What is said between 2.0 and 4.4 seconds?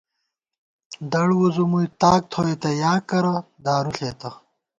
تاک تھوئیتہ یا کرہ دارُو ݪېتہ